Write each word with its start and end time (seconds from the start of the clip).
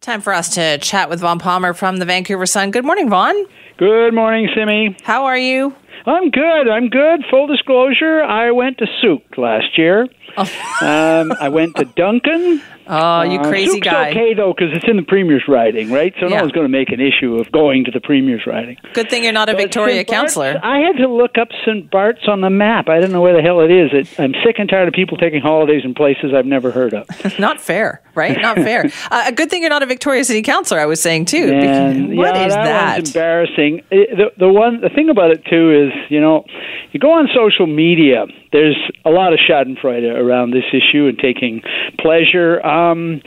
Time 0.00 0.20
for 0.20 0.32
us 0.32 0.54
to 0.54 0.78
chat 0.78 1.10
with 1.10 1.20
Vaughn 1.20 1.38
Palmer 1.40 1.74
from 1.74 1.96
the 1.96 2.04
Vancouver 2.04 2.46
Sun. 2.46 2.70
Good 2.70 2.84
morning, 2.84 3.10
Vaughn. 3.10 3.34
Good 3.78 4.14
morning, 4.14 4.48
Simi. 4.54 4.96
How 5.02 5.24
are 5.24 5.36
you? 5.36 5.74
I'm 6.06 6.30
good. 6.30 6.68
I'm 6.68 6.88
good. 6.88 7.24
Full 7.30 7.48
disclosure, 7.48 8.22
I 8.22 8.52
went 8.52 8.78
to 8.78 8.86
Sooke 9.02 9.36
last 9.36 9.76
year. 9.76 10.06
Oh. 10.36 10.42
um, 10.82 11.32
I 11.40 11.48
went 11.48 11.74
to 11.76 11.84
Duncan. 11.96 12.62
Oh, 12.88 13.22
you 13.22 13.38
uh, 13.38 13.48
crazy 13.48 13.80
uh, 13.80 13.84
guy. 13.84 14.10
okay, 14.10 14.34
though, 14.34 14.54
because 14.56 14.74
it's 14.74 14.86
in 14.88 14.96
the 14.96 15.02
Premier's 15.02 15.44
riding, 15.46 15.92
right? 15.92 16.14
So 16.18 16.26
yeah. 16.26 16.36
no 16.36 16.42
one's 16.42 16.52
going 16.52 16.64
to 16.64 16.70
make 16.70 16.88
an 16.90 17.00
issue 17.00 17.36
of 17.36 17.52
going 17.52 17.84
to 17.84 17.90
the 17.90 18.00
Premier's 18.00 18.46
riding. 18.46 18.78
Good 18.94 19.10
thing 19.10 19.24
you're 19.24 19.32
not 19.32 19.48
a 19.48 19.52
but 19.52 19.62
Victoria 19.62 20.04
councillor. 20.04 20.58
I 20.62 20.78
had 20.78 20.96
to 21.02 21.08
look 21.08 21.36
up 21.38 21.48
St. 21.66 21.90
Bart's 21.90 22.26
on 22.26 22.40
the 22.40 22.50
map. 22.50 22.88
I 22.88 23.00
don't 23.00 23.12
know 23.12 23.20
where 23.20 23.36
the 23.36 23.42
hell 23.42 23.60
it 23.60 23.70
is. 23.70 23.90
It, 23.92 24.18
I'm 24.18 24.32
sick 24.44 24.58
and 24.58 24.68
tired 24.68 24.88
of 24.88 24.94
people 24.94 25.18
taking 25.18 25.40
holidays 25.40 25.82
in 25.84 25.94
places 25.94 26.32
I've 26.34 26.46
never 26.46 26.70
heard 26.70 26.94
of. 26.94 27.06
not 27.38 27.60
fair, 27.60 28.00
right? 28.14 28.40
Not 28.40 28.56
fair. 28.68 28.90
uh, 29.10 29.24
a 29.26 29.32
good 29.32 29.50
thing 29.50 29.62
you're 29.62 29.70
not 29.70 29.82
a 29.82 29.86
Victoria 29.86 30.24
City 30.24 30.42
councillor, 30.42 30.80
I 30.80 30.86
was 30.86 31.00
saying, 31.00 31.26
too. 31.26 31.52
And, 31.52 32.16
what 32.16 32.34
yeah, 32.34 32.46
is 32.46 32.54
that? 32.54 32.64
that? 32.64 32.96
One's 32.96 33.08
embarrassing. 33.10 33.82
It, 33.90 34.16
the, 34.16 34.46
the, 34.46 34.48
one, 34.48 34.80
the 34.80 34.88
thing 34.88 35.10
about 35.10 35.30
it, 35.30 35.44
too, 35.44 35.88
is, 35.88 36.10
you 36.10 36.20
know, 36.20 36.44
you 36.92 37.00
go 37.00 37.12
on 37.12 37.28
social 37.34 37.66
media, 37.66 38.26
there's 38.52 38.78
a 39.04 39.10
lot 39.10 39.32
of 39.32 39.38
schadenfreude 39.38 40.10
around 40.14 40.52
this 40.52 40.64
issue 40.72 41.06
and 41.06 41.18
taking 41.18 41.60
pleasure. 41.98 42.64
Um, 42.78 43.20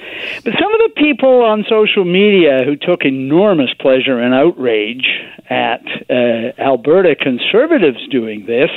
but 0.43 0.53
some 0.53 0.73
of 0.73 0.79
the 0.79 0.91
people 0.97 1.43
on 1.43 1.65
social 1.69 2.05
media 2.05 2.63
who 2.65 2.75
took 2.75 3.03
enormous 3.03 3.69
pleasure 3.79 4.19
and 4.19 4.33
outrage 4.33 5.07
at 5.49 5.83
uh, 6.09 6.61
Alberta 6.61 7.15
conservatives 7.15 7.99
doing 8.09 8.45
this 8.45 8.69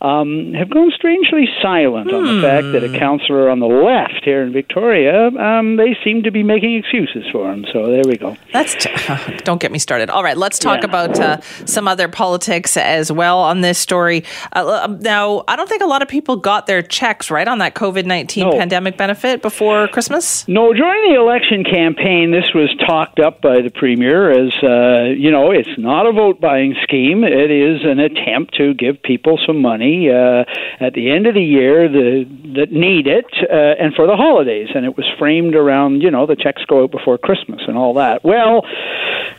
um, 0.00 0.52
have 0.54 0.68
gone 0.68 0.90
strangely 0.94 1.46
silent 1.62 2.10
hmm. 2.10 2.16
on 2.16 2.36
the 2.36 2.42
fact 2.42 2.72
that 2.72 2.82
a 2.82 2.88
hmm. 2.88 2.96
councillor 2.96 3.48
on 3.48 3.60
the 3.60 3.66
left 3.66 4.24
here 4.24 4.42
in 4.42 4.52
Victoria, 4.52 5.28
um, 5.28 5.76
they 5.76 5.96
seem 6.02 6.24
to 6.24 6.30
be 6.30 6.42
making 6.42 6.74
excuses 6.74 7.24
for 7.30 7.52
him. 7.52 7.64
So 7.72 7.86
there 7.86 8.02
we 8.04 8.16
go. 8.16 8.36
That's 8.52 8.74
t- 8.74 8.90
don't 9.44 9.60
get 9.60 9.70
me 9.70 9.78
started. 9.78 10.10
All 10.10 10.24
right, 10.24 10.36
let's 10.36 10.58
talk 10.58 10.80
yeah. 10.80 10.86
about 10.86 11.20
uh, 11.20 11.40
some 11.66 11.86
other 11.86 12.08
politics 12.08 12.76
as 12.76 13.12
well 13.12 13.38
on 13.38 13.60
this 13.60 13.78
story. 13.78 14.24
Uh, 14.54 14.80
um, 14.84 14.98
now, 15.00 15.44
I 15.46 15.56
don't 15.56 15.68
think 15.68 15.82
a 15.82 15.86
lot 15.86 16.02
of 16.02 16.08
people 16.08 16.36
got 16.36 16.66
their 16.66 16.82
checks 16.82 17.30
right 17.30 17.46
on 17.46 17.58
that 17.58 17.74
COVID 17.74 18.06
nineteen 18.06 18.44
no. 18.44 18.58
pandemic 18.58 18.96
benefit 18.96 19.42
before 19.42 19.86
Christmas. 19.88 20.07
No, 20.48 20.72
during 20.72 21.12
the 21.12 21.20
election 21.20 21.64
campaign, 21.64 22.30
this 22.30 22.52
was 22.54 22.74
talked 22.86 23.20
up 23.20 23.40
by 23.40 23.60
the 23.62 23.70
premier 23.70 24.30
as 24.30 24.52
uh, 24.62 25.14
you 25.16 25.30
know, 25.30 25.50
it's 25.50 25.78
not 25.78 26.06
a 26.06 26.12
vote 26.12 26.40
buying 26.40 26.74
scheme. 26.82 27.24
It 27.24 27.50
is 27.50 27.80
an 27.84 27.98
attempt 27.98 28.54
to 28.56 28.74
give 28.74 29.02
people 29.02 29.38
some 29.46 29.60
money 29.60 30.10
uh, 30.10 30.44
at 30.80 30.94
the 30.94 31.10
end 31.10 31.26
of 31.26 31.34
the 31.34 31.42
year 31.42 31.88
the, 31.88 32.24
that 32.56 32.72
need 32.72 33.06
it 33.06 33.26
uh, 33.42 33.82
and 33.82 33.94
for 33.94 34.06
the 34.06 34.16
holidays. 34.16 34.68
And 34.74 34.84
it 34.84 34.96
was 34.96 35.06
framed 35.18 35.54
around, 35.54 36.02
you 36.02 36.10
know, 36.10 36.26
the 36.26 36.36
checks 36.36 36.62
go 36.66 36.84
out 36.84 36.90
before 36.90 37.18
Christmas 37.18 37.60
and 37.66 37.76
all 37.76 37.94
that. 37.94 38.24
Well, 38.24 38.62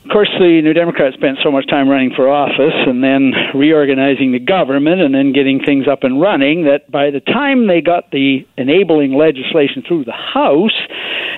of 0.03 0.09
course, 0.09 0.29
the 0.39 0.61
New 0.63 0.73
Democrats 0.73 1.15
spent 1.15 1.39
so 1.43 1.51
much 1.51 1.67
time 1.67 1.89
running 1.89 2.11
for 2.15 2.29
office 2.29 2.73
and 2.87 3.03
then 3.03 3.33
reorganizing 3.53 4.31
the 4.31 4.39
government 4.39 5.01
and 5.01 5.13
then 5.13 5.33
getting 5.33 5.59
things 5.59 5.87
up 5.87 6.03
and 6.03 6.21
running 6.21 6.65
that 6.65 6.89
by 6.89 7.11
the 7.11 7.19
time 7.19 7.67
they 7.67 7.81
got 7.81 8.09
the 8.11 8.47
enabling 8.57 9.13
legislation 9.13 9.83
through 9.85 10.05
the 10.05 10.13
House, 10.13 10.75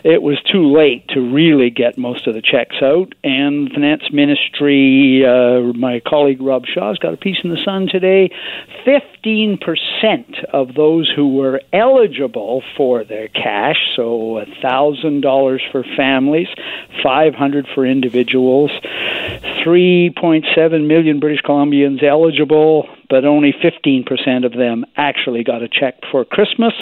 it 0.04 0.22
was 0.22 0.42
too 0.42 0.72
late 0.72 1.08
to 1.10 1.22
really 1.22 1.70
get 1.70 1.98
most 1.98 2.28
of 2.28 2.34
the 2.34 2.42
checks 2.42 2.78
out. 2.82 3.14
And 3.24 3.72
Finance 3.72 4.12
Ministry, 4.12 5.26
uh, 5.26 5.74
my 5.74 6.02
colleague 6.06 6.42
Rob 6.42 6.66
Shaw's 6.66 6.98
got 6.98 7.14
a 7.14 7.18
piece 7.18 7.38
in 7.44 7.50
the 7.50 7.62
Sun 7.64 7.88
today. 7.88 8.32
15% 8.86 10.44
of 10.46 10.74
those 10.74 11.12
who 11.16 11.36
were 11.36 11.62
eligible 11.72 12.64
for 12.76 13.04
their 13.04 13.28
cash, 13.28 13.78
so 13.96 14.44
$1,000 14.64 15.72
for 15.72 15.84
families, 15.96 16.48
500 17.04 17.68
for 17.74 17.86
individuals, 17.86 18.72
3.7 19.64 20.88
million 20.88 21.20
British 21.20 21.42
Columbians 21.42 22.02
eligible, 22.04 22.90
but 23.12 23.26
only 23.26 23.54
15% 23.54 24.46
of 24.46 24.54
them 24.54 24.86
actually 24.96 25.44
got 25.44 25.62
a 25.62 25.68
check 25.68 25.96
for 26.10 26.24
Christmas. 26.24 26.74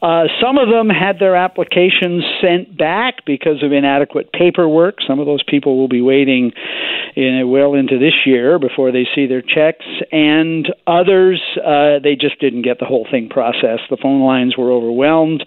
Uh, 0.00 0.24
some 0.40 0.56
of 0.56 0.70
them 0.70 0.88
had 0.88 1.18
their 1.18 1.36
applications 1.36 2.24
sent 2.40 2.76
back 2.76 3.26
because 3.26 3.62
of 3.62 3.72
inadequate 3.72 4.32
paperwork. 4.32 4.96
Some 5.06 5.20
of 5.20 5.26
those 5.26 5.42
people 5.42 5.76
will 5.76 5.88
be 5.88 6.00
waiting 6.00 6.52
in, 7.14 7.48
well 7.50 7.74
into 7.74 7.98
this 7.98 8.14
year 8.24 8.58
before 8.58 8.90
they 8.90 9.06
see 9.14 9.26
their 9.26 9.42
checks, 9.42 9.84
and 10.10 10.72
others, 10.86 11.42
uh, 11.58 11.98
they 12.02 12.16
just 12.18 12.40
didn't 12.40 12.62
get 12.62 12.78
the 12.78 12.86
whole 12.86 13.06
thing 13.10 13.28
processed. 13.28 13.84
The 13.90 13.98
phone 14.00 14.22
lines 14.22 14.56
were 14.56 14.72
overwhelmed. 14.72 15.44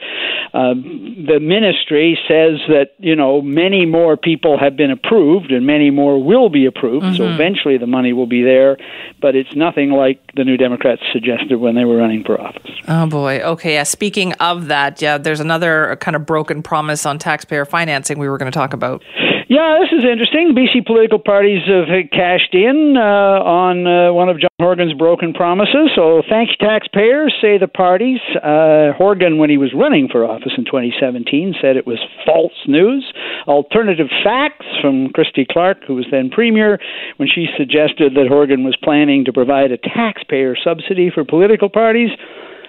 Uh, 0.53 0.73
the 0.75 1.39
ministry 1.41 2.19
says 2.27 2.59
that, 2.69 2.91
you 2.99 3.15
know, 3.15 3.41
many 3.41 3.87
more 3.87 4.15
people 4.15 4.59
have 4.59 4.77
been 4.77 4.91
approved 4.91 5.51
and 5.51 5.65
many 5.65 5.89
more 5.89 6.23
will 6.23 6.49
be 6.49 6.67
approved, 6.67 7.05
mm-hmm. 7.05 7.15
so 7.15 7.27
eventually 7.27 7.77
the 7.79 7.87
money 7.87 8.13
will 8.13 8.27
be 8.27 8.43
there, 8.43 8.77
but 9.21 9.35
it's 9.35 9.55
nothing 9.55 9.89
like 9.89 10.18
the 10.35 10.43
New 10.43 10.57
Democrats 10.57 11.01
suggested 11.11 11.59
when 11.59 11.75
they 11.75 11.85
were 11.85 11.97
running 11.97 12.23
for 12.23 12.39
office. 12.39 12.71
Oh 12.87 13.07
boy. 13.07 13.41
Okay. 13.41 13.73
Yeah. 13.73 13.83
Speaking 13.83 14.33
of 14.33 14.67
that, 14.67 15.01
yeah, 15.01 15.17
there's 15.17 15.39
another 15.39 15.97
kind 16.01 16.15
of 16.15 16.25
broken 16.25 16.61
promise 16.61 17.05
on 17.05 17.17
taxpayer 17.19 17.65
financing 17.65 18.19
we 18.19 18.29
were 18.29 18.37
going 18.37 18.51
to 18.51 18.57
talk 18.57 18.73
about. 18.73 19.03
Yeah, 19.49 19.79
this 19.81 19.89
is 19.97 20.05
interesting. 20.05 20.53
BC 20.53 20.85
political 20.85 21.17
parties 21.17 21.65
have 21.65 21.89
cashed 22.11 22.53
in 22.53 22.93
uh, 22.95 23.01
on 23.01 23.81
uh, 23.87 24.13
one 24.13 24.29
of 24.29 24.39
John 24.39 24.53
Horgan's 24.59 24.93
broken 24.93 25.33
promises. 25.33 25.89
So 25.95 26.21
thank 26.29 26.51
you, 26.51 26.57
taxpayers, 26.61 27.33
say 27.41 27.57
the 27.57 27.67
parties. 27.67 28.19
Uh, 28.37 28.93
Horgan, 28.93 29.39
when 29.39 29.49
he 29.49 29.57
was 29.57 29.73
running 29.73 30.07
for 30.07 30.23
office 30.23 30.53
in 30.55 30.65
2017, 30.65 31.55
said 31.59 31.77
it 31.77 31.87
was 31.87 31.97
false 32.27 32.53
news. 32.67 33.11
Alternative 33.47 34.05
facts 34.23 34.67
from 34.83 35.09
Christy 35.13 35.47
Clark, 35.49 35.79
who 35.87 35.95
was 35.95 36.05
then 36.11 36.29
premier, 36.29 36.77
when 37.17 37.27
she 37.27 37.47
suggested 37.57 38.13
that 38.13 38.27
Horgan 38.29 38.63
was 38.63 38.77
planning 38.83 39.25
to 39.25 39.33
provide 39.33 39.71
a 39.71 39.79
taxpayer 39.79 40.55
subsidy 40.63 41.09
for 41.09 41.25
political 41.25 41.69
parties. 41.69 42.11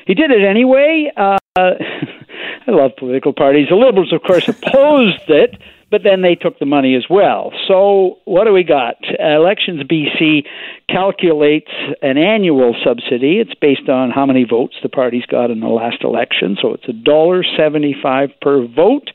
He 0.07 0.15
did 0.15 0.31
it 0.31 0.49
anyway. 0.49 1.13
Uh, 1.15 1.37
I 1.59 2.71
love 2.71 2.93
political 2.97 3.35
parties. 3.35 3.69
The 3.69 3.77
Liberals, 3.77 4.15
of 4.15 4.23
course, 4.23 4.49
opposed 4.49 5.29
it 5.29 5.61
but 5.91 6.03
then 6.05 6.23
they 6.23 6.35
took 6.35 6.59
the 6.59 6.67
money 6.67 6.95
as 6.95 7.05
well. 7.11 7.53
So 7.67 8.19
what 8.25 8.45
do 8.45 8.53
we 8.53 8.65
got? 8.65 8.97
Elections 9.19 9.83
BC 9.83 10.47
calculates 10.89 11.71
an 12.03 12.19
annual 12.19 12.75
subsidy. 12.85 13.39
It's 13.39 13.55
based 13.55 13.89
on 13.89 14.11
how 14.11 14.27
many 14.27 14.45
votes 14.45 14.77
the 14.83 14.89
parties 14.89 15.25
got 15.27 15.51
in 15.51 15.61
the 15.61 15.69
last 15.69 16.03
election. 16.03 16.57
So 16.61 16.75
it's 16.75 16.89
a 16.89 16.93
dollar 16.93 17.43
seventy-five 17.57 18.31
per 18.41 18.67
vote. 18.67 19.11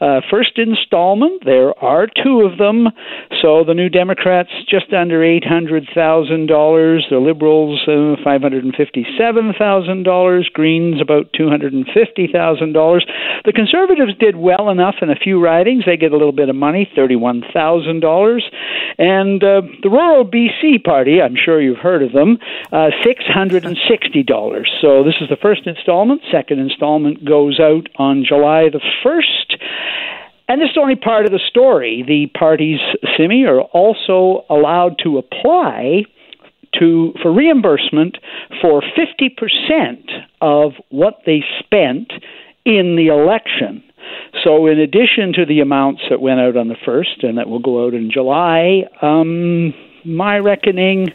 Uh, 0.00 0.20
first 0.30 0.58
installment. 0.58 1.44
There 1.44 1.72
are 1.82 2.06
two 2.06 2.42
of 2.42 2.58
them. 2.58 2.88
So 3.40 3.64
the 3.64 3.74
New 3.74 3.88
Democrats 3.88 4.50
just 4.68 4.92
under 4.92 5.22
eight 5.22 5.44
hundred 5.44 5.88
thousand 5.94 6.46
dollars. 6.46 7.06
The 7.10 7.18
Liberals 7.18 7.80
uh, 7.86 8.22
five 8.24 8.42
hundred 8.42 8.64
and 8.64 8.74
fifty-seven 8.74 9.54
thousand 9.58 10.02
dollars. 10.04 10.50
Greens 10.52 11.00
about 11.00 11.32
two 11.36 11.48
hundred 11.48 11.72
and 11.72 11.86
fifty 11.86 12.28
thousand 12.30 12.72
dollars. 12.72 13.06
The 13.44 13.52
Conservatives 13.52 14.18
did 14.18 14.36
well 14.36 14.70
enough 14.70 14.96
in 15.02 15.10
a 15.10 15.16
few 15.16 15.42
ridings. 15.42 15.84
They 15.86 15.96
get 16.04 16.12
a 16.12 16.16
little 16.16 16.32
bit 16.32 16.48
of 16.48 16.56
money, 16.56 16.90
thirty-one 16.96 17.44
thousand 17.52 18.00
dollars, 18.00 18.44
and 18.98 19.42
uh, 19.44 19.62
the 19.82 19.90
Rural 19.90 20.24
BC 20.24 20.82
Party 20.82 21.04
Party. 21.04 21.20
I'm 21.20 21.34
sure 21.36 21.60
you've 21.60 21.78
heard 21.78 22.02
of 22.02 22.12
them. 22.12 22.38
Uh, 22.72 22.90
$660. 23.04 24.64
So 24.80 25.02
this 25.02 25.16
is 25.20 25.28
the 25.28 25.36
first 25.42 25.66
installment. 25.66 26.22
Second 26.30 26.60
installment 26.60 27.24
goes 27.24 27.58
out 27.58 27.88
on 27.96 28.24
July 28.24 28.68
the 28.70 28.80
1st. 29.04 29.58
And 30.48 30.60
this 30.60 30.70
is 30.70 30.78
only 30.80 30.94
part 30.94 31.26
of 31.26 31.32
the 31.32 31.40
story. 31.48 32.04
The 32.06 32.26
parties, 32.38 32.78
Simi, 33.16 33.44
are 33.44 33.60
also 33.60 34.44
allowed 34.48 34.98
to 35.02 35.18
apply 35.18 36.04
to 36.78 37.12
for 37.22 37.32
reimbursement 37.32 38.18
for 38.62 38.80
50% 38.80 40.04
of 40.40 40.72
what 40.90 41.22
they 41.26 41.42
spent 41.58 42.12
in 42.64 42.96
the 42.96 43.08
election. 43.08 43.82
So, 44.42 44.66
in 44.66 44.78
addition 44.78 45.32
to 45.34 45.46
the 45.46 45.60
amounts 45.60 46.02
that 46.10 46.20
went 46.20 46.40
out 46.40 46.56
on 46.56 46.68
the 46.68 46.76
first 46.84 47.22
and 47.22 47.38
that 47.38 47.48
will 47.48 47.60
go 47.60 47.86
out 47.86 47.94
in 47.94 48.10
July, 48.10 48.84
um, 49.00 49.72
my 50.04 50.38
reckoning, 50.38 51.12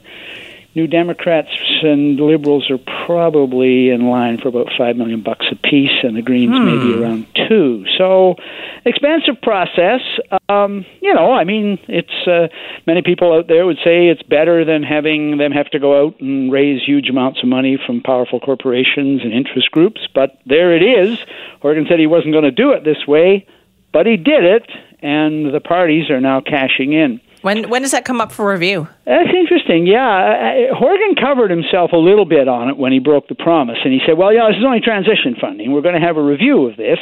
New 0.75 0.86
Democrats 0.86 1.50
and 1.81 2.19
Liberals 2.19 2.69
are 2.69 2.77
probably 3.06 3.89
in 3.89 4.07
line 4.07 4.38
for 4.38 4.50
about 4.50 4.68
five 4.77 4.95
million 4.95 5.24
bucks 5.24 5.48
a 5.51 5.56
piece, 5.56 6.04
and 6.04 6.16
the 6.16 6.21
Greens 6.21 6.56
hmm. 6.56 6.66
maybe 6.66 7.01
around 7.01 7.25
two. 7.48 7.86
So, 7.98 8.36
expensive 8.86 9.42
process. 9.42 10.01
Um, 10.48 10.86
you 11.01 11.13
know, 11.13 11.33
I 11.33 11.44
mean, 11.44 11.80
it's 11.88 12.27
uh, 12.27 12.50
many 12.86 13.01
people 13.01 13.33
out 13.33 13.48
there 13.48 13.66
would 13.66 13.80
say 13.83 14.07
it's 14.07 14.21
better 14.21 14.63
than 14.63 14.83
having 14.83 15.38
them 15.38 15.51
have 15.51 15.69
to 15.71 15.80
go 15.80 16.06
out 16.06 16.19
and 16.21 16.51
raise 16.51 16.83
huge 16.86 17.10
amounts 17.10 17.42
of 17.42 17.50
money 17.50 17.80
from 17.83 18.01
powerful 18.01 18.39
corporations 18.39 19.21
and 19.24 19.33
interest 19.33 19.71
groups. 19.71 20.01
But 20.13 20.39
there 20.45 20.75
it 20.75 20.83
is. 20.83 21.18
Horgan 21.62 21.88
said 21.89 22.00
he 22.00 22.07
wasn't 22.07 22.33
going 22.33 22.45
to 22.45 22.51
do 22.51 22.71
it 22.74 22.83
this 22.83 23.07
way, 23.07 23.48
but 23.92 24.06
he 24.06 24.18
did 24.18 24.44
it, 24.44 24.69
and 25.01 25.51
the 25.51 25.60
parties 25.60 26.12
are 26.12 26.21
now 26.21 26.42
cashing 26.42 26.94
in. 26.94 27.21
When 27.42 27.69
when 27.69 27.81
does 27.81 27.92
that 27.92 28.04
come 28.06 28.19
up 28.19 28.31
for 28.31 28.51
review? 28.51 28.88
That's 29.09 29.33
interesting. 29.33 29.88
Yeah, 29.88 30.69
Horgan 30.77 31.15
covered 31.17 31.50
himself 31.50 31.94
a 31.94 31.97
little 31.97 32.25
bit 32.25 32.47
on 32.47 32.69
it 32.69 32.77
when 32.77 32.91
he 32.91 33.00
broke 33.00 33.27
the 33.27 33.33
promise, 33.33 33.79
and 33.83 33.91
he 33.91 34.00
said, 34.06 34.19
"Well, 34.19 34.31
yeah, 34.31 34.45
this 34.50 34.57
is 34.59 34.63
only 34.63 34.81
transition 34.81 35.33
funding. 35.41 35.71
We're 35.71 35.81
going 35.81 36.00
to 36.00 36.06
have 36.06 36.17
a 36.17 36.21
review 36.21 36.67
of 36.69 36.77
this." 36.77 37.00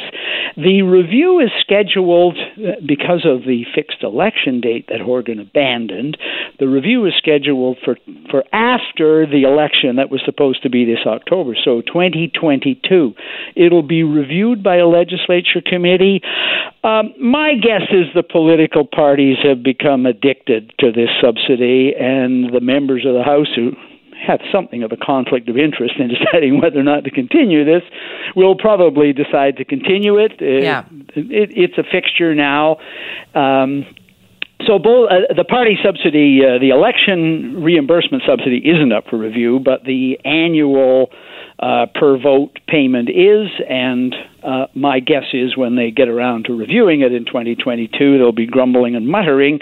The 0.56 0.80
review 0.88 1.38
is 1.40 1.50
scheduled 1.60 2.38
uh, 2.38 2.80
because 2.80 3.28
of 3.28 3.44
the 3.44 3.64
fixed 3.74 4.02
election 4.02 4.62
date 4.62 4.86
that 4.88 5.02
Horgan 5.02 5.38
abandoned. 5.38 6.16
The 6.58 6.66
review 6.66 7.04
is 7.04 7.12
scheduled 7.18 7.76
for 7.84 7.98
for 8.30 8.42
after 8.54 9.26
the 9.26 9.42
election 9.44 9.96
that 9.96 10.08
was 10.08 10.22
supposed 10.24 10.62
to 10.62 10.70
be 10.70 10.86
this 10.86 11.04
October, 11.04 11.56
so 11.62 11.82
2022. 11.82 13.12
It'll 13.54 13.82
be 13.82 14.02
reviewed 14.02 14.62
by 14.62 14.76
a 14.76 14.86
legislature 14.86 15.60
committee. 15.60 16.22
Um, 16.82 17.12
my 17.20 17.52
guess 17.60 17.84
is 17.90 18.06
the 18.14 18.22
political 18.22 18.86
parties 18.86 19.36
have 19.42 19.62
become 19.62 20.06
addicted 20.06 20.72
to 20.80 20.90
this 20.90 21.10
subsidy, 21.20 21.92
and 21.98 22.54
the 22.54 22.60
members 22.60 23.04
of 23.06 23.14
the 23.14 23.22
House 23.22 23.48
who 23.54 23.72
have 24.26 24.40
something 24.52 24.82
of 24.82 24.92
a 24.92 24.96
conflict 24.96 25.48
of 25.48 25.56
interest 25.56 25.94
in 25.98 26.08
deciding 26.24 26.60
whether 26.60 26.78
or 26.78 26.82
not 26.82 27.04
to 27.04 27.10
continue 27.10 27.64
this 27.64 27.82
will 28.34 28.56
probably 28.56 29.12
decide 29.12 29.56
to 29.56 29.64
continue 29.64 30.18
it. 30.18 30.32
Yeah. 30.40 30.84
It, 31.14 31.50
it's 31.56 31.78
a 31.78 31.84
fixture 31.84 32.34
now. 32.34 32.78
Um, 33.34 33.86
so 34.66 34.78
both 34.78 35.10
uh, 35.10 35.34
the 35.36 35.44
party 35.44 35.78
subsidy, 35.84 36.40
uh, 36.42 36.58
the 36.58 36.70
election 36.70 37.62
reimbursement 37.62 38.24
subsidy, 38.26 38.58
isn't 38.58 38.92
up 38.92 39.04
for 39.08 39.16
review, 39.16 39.60
but 39.60 39.84
the 39.84 40.18
annual 40.24 41.10
uh, 41.60 41.86
per 41.94 42.18
vote 42.18 42.58
payment 42.66 43.08
is, 43.08 43.48
and 43.68 44.14
uh, 44.42 44.66
my 44.74 45.00
guess 45.00 45.24
is 45.32 45.56
when 45.56 45.76
they 45.76 45.90
get 45.90 46.08
around 46.08 46.44
to 46.44 46.56
reviewing 46.56 47.00
it 47.00 47.12
in 47.12 47.24
2022, 47.24 48.18
they'll 48.18 48.32
be 48.32 48.46
grumbling 48.46 48.94
and 48.94 49.08
muttering, 49.08 49.60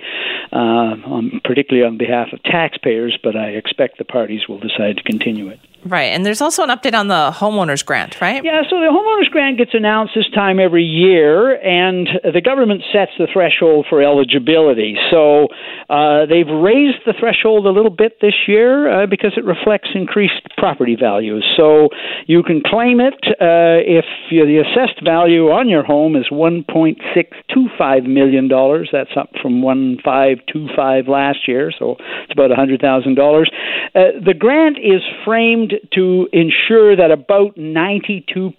uh, 0.53 0.57
on, 0.57 1.41
particularly 1.45 1.87
on 1.87 1.99
behalf 1.99 2.29
of 2.33 2.43
taxpayers. 2.43 3.19
But 3.23 3.37
I 3.37 3.49
expect 3.51 3.99
the 3.99 4.05
parties 4.05 4.49
will 4.49 4.59
decide 4.59 4.99
to 4.99 5.03
continue 5.03 5.49
it. 5.49 5.61
Right. 5.87 6.11
And 6.13 6.27
there's 6.27 6.41
also 6.41 6.63
an 6.63 6.71
update 6.71 6.95
on 6.95 7.09
the 7.09 7.31
homeowners 7.33 7.85
grant, 7.85 8.21
right? 8.21 8.45
Yeah, 8.45 8.63
so 8.69 8.81
the 8.81 8.91
homeowners 8.91 9.31
grant 9.31 9.59
gets 9.59 9.73
announced 9.73 10.15
this 10.17 10.29
time 10.35 10.59
every 10.59 10.83
year, 10.83 11.55
and 11.63 12.09
the 12.25 12.41
government 12.41 12.83
sets 12.93 13.13
the 13.19 13.29
threshold 13.33 13.87
for 13.89 14.03
eligibility. 14.03 14.97
So 15.11 15.49
uh, 15.89 16.27
they've 16.27 16.49
raised 16.49 16.99
the 17.07 17.15
threshold 17.19 17.67
a 17.67 17.71
little 17.71 17.91
bit 17.91 18.21
this 18.21 18.35
year 18.49 19.05
uh, 19.05 19.07
because 19.07 19.33
it 19.37 19.45
reflects 19.45 19.91
increased 19.95 20.43
property 20.59 20.97
values. 20.99 21.47
So 21.57 21.91
you 22.27 22.43
can 22.43 22.63
claim 22.65 22.99
it 23.01 23.15
uh, 23.41 23.79
if 23.87 24.05
the 24.31 24.59
assessed 24.59 25.05
value 25.05 25.51
on 25.51 25.69
your 25.69 25.85
home 25.85 26.17
is 26.17 26.27
$1.625 26.33 28.07
million. 28.07 28.49
That's 28.91 29.17
up 29.17 29.31
from 29.41 29.63
1525 29.63 31.09
last 31.09 31.47
year, 31.47 31.71
so 31.79 31.97
it's 32.25 32.33
about 32.33 32.51
$100,000. 32.51 33.47
Uh, 33.95 34.19
the 34.25 34.35
grant 34.35 34.79
is 34.79 35.03
framed 35.25 35.75
to 35.93 36.29
ensure 36.33 36.97
that 36.97 37.11
about 37.11 37.57
92% 37.57 38.53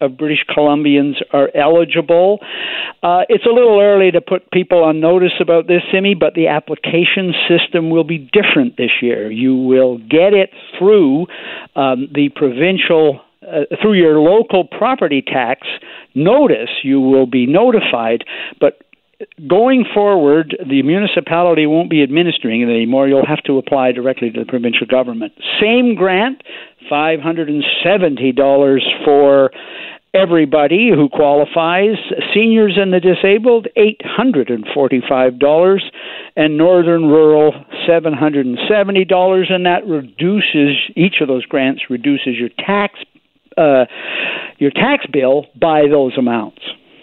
of 0.00 0.16
British 0.16 0.44
Columbians 0.48 1.14
are 1.32 1.50
eligible. 1.54 2.38
Uh, 3.02 3.22
it's 3.28 3.46
a 3.46 3.50
little 3.50 3.80
early 3.80 4.10
to 4.10 4.20
put 4.20 4.50
people 4.50 4.82
on 4.84 5.00
notice 5.00 5.32
about 5.40 5.66
this, 5.66 5.82
Simi, 5.92 6.14
but 6.14 6.34
the 6.34 6.48
application 6.48 7.34
system 7.48 7.90
will 7.90 8.04
be 8.04 8.18
different 8.18 8.76
this 8.76 8.90
year. 9.02 9.30
You 9.30 9.54
will 9.56 9.98
get 9.98 10.34
it 10.34 10.50
through 10.78 11.26
um, 11.76 12.08
the 12.14 12.30
provincial 12.34 13.20
uh, 13.40 13.64
through 13.80 13.94
your 13.94 14.18
local 14.18 14.64
property 14.64 15.22
tax 15.22 15.66
notice, 16.14 16.70
you 16.82 17.00
will 17.00 17.26
be 17.26 17.46
notified, 17.46 18.24
but 18.60 18.82
going 19.48 19.84
forward, 19.92 20.56
the 20.68 20.82
municipality 20.82 21.66
won't 21.66 21.90
be 21.90 22.02
administering 22.02 22.62
it 22.62 22.68
anymore. 22.68 23.08
You'll 23.08 23.26
have 23.26 23.42
to 23.44 23.58
apply 23.58 23.92
directly 23.92 24.30
to 24.30 24.40
the 24.40 24.46
provincial 24.46 24.86
government. 24.86 25.32
Same 25.60 25.94
grant, 25.94 26.42
$570 26.90 29.04
for 29.04 29.50
everybody 30.14 30.90
who 30.94 31.08
qualifies. 31.08 31.96
Seniors 32.32 32.74
and 32.76 32.92
the 32.92 33.00
disabled, 33.00 33.66
$845, 33.76 35.80
and 36.36 36.56
northern 36.56 37.06
rural, 37.06 37.52
$770. 37.88 39.52
And 39.52 39.66
that 39.66 39.84
reduces, 39.86 40.76
each 40.96 41.16
of 41.20 41.28
those 41.28 41.44
grants 41.44 41.82
reduces 41.90 42.36
your 42.36 42.50
tax. 42.58 43.00
Uh, 43.56 43.86
your 44.58 44.70
tax 44.70 45.04
bill 45.12 45.46
by 45.60 45.82
those 45.90 46.16
amounts. 46.16 46.62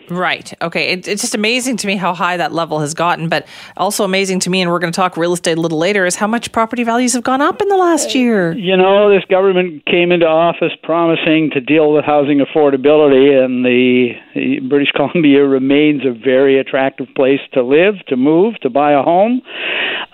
Right. 0.09 0.53
Okay. 0.61 0.93
It, 0.93 1.07
it's 1.07 1.21
just 1.21 1.35
amazing 1.35 1.77
to 1.77 1.87
me 1.87 1.95
how 1.95 2.13
high 2.13 2.37
that 2.37 2.53
level 2.53 2.79
has 2.79 2.93
gotten, 2.93 3.29
but 3.29 3.47
also 3.77 4.03
amazing 4.03 4.39
to 4.41 4.49
me, 4.49 4.61
and 4.61 4.71
we're 4.71 4.79
going 4.79 4.91
to 4.91 4.95
talk 4.95 5.17
real 5.17 5.33
estate 5.33 5.57
a 5.57 5.61
little 5.61 5.77
later, 5.77 6.05
is 6.05 6.15
how 6.15 6.27
much 6.27 6.51
property 6.51 6.83
values 6.83 7.13
have 7.13 7.23
gone 7.23 7.41
up 7.41 7.61
in 7.61 7.67
the 7.67 7.77
last 7.77 8.15
uh, 8.15 8.19
year. 8.19 8.53
You 8.53 8.77
know, 8.77 9.13
this 9.13 9.25
government 9.25 9.85
came 9.85 10.11
into 10.11 10.25
office 10.25 10.73
promising 10.83 11.51
to 11.53 11.61
deal 11.61 11.93
with 11.93 12.05
housing 12.05 12.39
affordability, 12.39 13.33
and 13.43 13.65
the, 13.65 14.11
the 14.33 14.59
British 14.67 14.91
Columbia 14.95 15.45
remains 15.45 16.03
a 16.05 16.11
very 16.11 16.59
attractive 16.59 17.07
place 17.15 17.41
to 17.53 17.63
live, 17.63 17.95
to 18.07 18.15
move, 18.15 18.55
to 18.61 18.69
buy 18.69 18.93
a 18.93 19.01
home. 19.01 19.41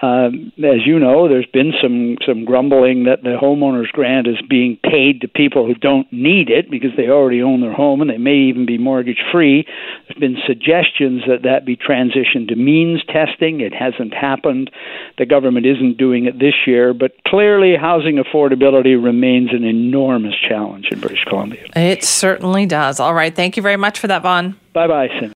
Um, 0.02 0.52
as 0.58 0.86
you 0.86 0.98
know, 0.98 1.28
there's 1.28 1.46
been 1.46 1.74
some 1.82 2.18
some 2.26 2.44
grumbling 2.44 3.04
that 3.04 3.22
the 3.22 3.38
homeowners 3.42 3.90
grant 3.92 4.28
is 4.28 4.42
being 4.50 4.78
paid 4.84 5.22
to 5.22 5.28
people 5.28 5.68
who 5.68 5.76
don't 5.76 6.12
need 6.12 6.50
it 6.50 6.72
because 6.72 6.90
they 6.98 7.08
already 7.08 7.44
own 7.44 7.62
their 7.62 7.74
home 7.74 8.02
and 8.02 8.10
they 8.10 8.18
may 8.18 8.36
even 8.50 8.66
be 8.66 8.80
mortgage 8.80 9.22
free. 9.32 9.68
There's 10.08 10.20
been 10.20 10.38
suggestions 10.48 11.22
that 11.28 11.44
that 11.44 11.66
be 11.66 11.78
transitioned 11.78 12.48
to 12.50 12.56
means 12.56 13.04
testing. 13.06 13.62
It 13.62 13.74
hasn't 13.74 14.14
happened. 14.14 14.72
The 15.20 15.28
government 15.28 15.68
isn't 15.68 15.98
doing 15.98 16.26
it 16.26 16.40
this 16.40 16.56
year, 16.66 16.96
but 16.96 17.12
clearly 17.28 17.76
housing 17.76 18.16
affordability 18.16 19.02
remains 19.02 19.52
an 19.52 19.64
enormous 19.64 20.36
challenge 20.50 20.88
in 20.92 21.00
British 21.00 21.24
Columbia. 21.26 21.68
It 21.76 22.04
certainly 22.04 22.66
does. 22.66 23.00
All 23.00 23.14
right. 23.14 23.36
Thank 23.36 23.56
you 23.56 23.62
very 23.62 23.78
much 23.78 24.00
for 24.00 24.08
that, 24.08 24.24
Vaughn. 24.24 24.56
Bye 24.74 24.88
bye, 24.88 25.10
Sim. 25.20 25.30